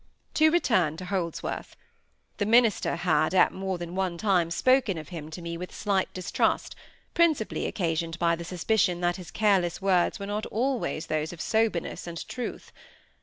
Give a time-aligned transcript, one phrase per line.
[0.33, 1.75] To return to Holdsworth.
[2.37, 6.11] The minister had at more than one time spoken of him to me with slight
[6.11, 6.75] distrust,
[7.13, 12.07] principally occasioned by the suspicion that his careless words were not always those of soberness
[12.07, 12.71] and truth.